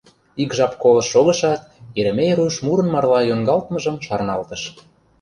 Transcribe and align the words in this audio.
Ик 0.43 0.51
жап 0.57 0.73
колышт 0.81 1.09
шогышат, 1.13 1.61
Еремей 1.99 2.31
руш 2.37 2.55
мурын 2.65 2.87
марла 2.93 3.19
йоҥгалтмыжым 3.21 3.95
шарналтыш. 4.05 4.61